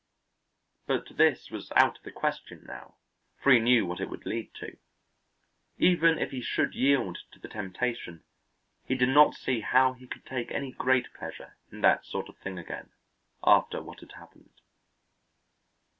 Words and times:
But 0.87 1.15
this 1.17 1.51
was 1.51 1.71
out 1.75 1.99
of 1.99 2.03
the 2.03 2.11
question 2.11 2.63
now, 2.65 2.95
for 3.37 3.51
he 3.51 3.59
knew 3.59 3.85
what 3.85 3.99
it 4.01 4.09
would 4.09 4.25
lead 4.25 4.51
to. 4.55 4.77
Even 5.77 6.17
if 6.17 6.31
he 6.31 6.41
should 6.41 6.73
yield 6.73 7.19
to 7.33 7.39
the 7.39 7.47
temptation, 7.47 8.23
he 8.83 8.95
did 8.95 9.09
not 9.09 9.35
see 9.35 9.59
how 9.59 9.93
he 9.93 10.07
could 10.07 10.25
take 10.25 10.49
any 10.49 10.71
great 10.71 11.13
pleasure 11.13 11.55
in 11.71 11.81
that 11.81 12.03
sort 12.03 12.29
of 12.29 12.37
thing 12.39 12.57
again, 12.57 12.91
after 13.43 13.79
what 13.79 13.99
had 13.99 14.13
happened. 14.13 14.59